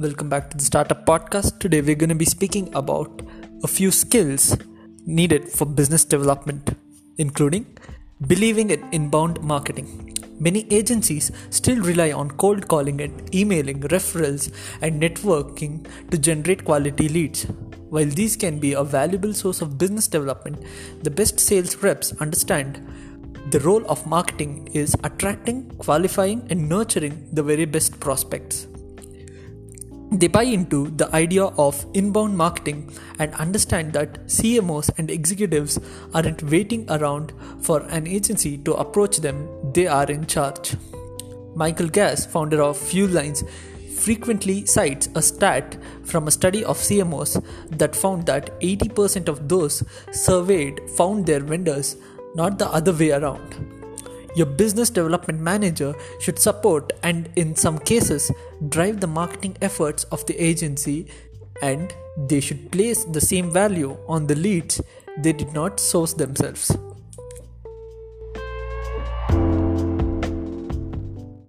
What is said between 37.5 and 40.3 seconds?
for an agency to approach them, they are in